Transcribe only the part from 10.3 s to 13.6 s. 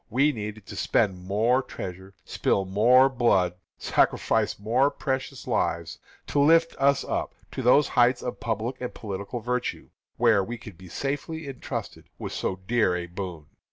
we could be safely entrusted with so dear a boon.